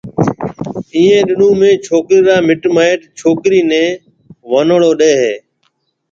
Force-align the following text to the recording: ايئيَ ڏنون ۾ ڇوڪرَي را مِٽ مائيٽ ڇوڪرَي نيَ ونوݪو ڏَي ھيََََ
ايئيَ 0.95 1.17
ڏنون 1.27 1.53
۾ 1.63 1.67
ڇوڪرَي 1.87 2.19
را 2.27 2.35
مِٽ 2.47 2.61
مائيٽ 2.75 3.01
ڇوڪرَي 3.19 3.59
نيَ 3.69 3.83
ونوݪو 4.51 4.91
ڏَي 4.99 5.11
ھيََََ 5.21 5.31